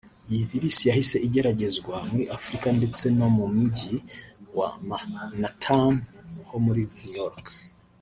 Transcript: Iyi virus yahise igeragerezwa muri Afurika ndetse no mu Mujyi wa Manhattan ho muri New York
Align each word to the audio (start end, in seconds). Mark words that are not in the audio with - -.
Iyi 0.31 0.43
virus 0.49 0.77
yahise 0.89 1.17
igeragerezwa 1.27 1.95
muri 2.09 2.25
Afurika 2.37 2.67
ndetse 2.77 3.03
no 3.17 3.27
mu 3.35 3.45
Mujyi 3.55 3.95
wa 4.57 4.69
Manhattan 4.87 5.93
ho 6.49 6.57
muri 6.65 6.83
New 6.97 7.11
York 7.19 7.43